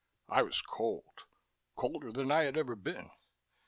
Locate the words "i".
0.29-0.41, 2.31-2.45